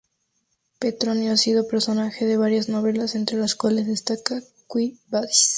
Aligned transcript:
Petronio 0.79 1.31
ha 1.31 1.37
sido 1.37 1.67
personaje 1.67 2.25
de 2.25 2.35
varias 2.35 2.69
novelas, 2.69 3.13
entre 3.13 3.37
las 3.37 3.53
cuales 3.53 3.85
destaca 3.85 4.41
"Quo 4.65 4.79
Vadis? 5.09 5.49